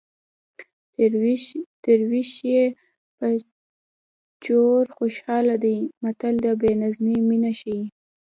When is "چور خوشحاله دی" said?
4.43-5.77